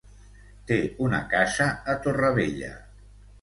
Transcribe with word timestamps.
Té 0.71 0.77
una 1.07 1.19
casa 1.33 1.67
a 1.93 1.95
Torrevella. 2.07 2.73